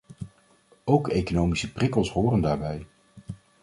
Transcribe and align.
Ook 0.85 1.07
economische 1.09 1.71
prikkels 1.71 2.11
horen 2.11 2.41
daarbij. 2.41 2.85